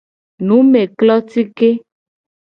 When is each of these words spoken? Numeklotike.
Numeklotike. 0.47 1.69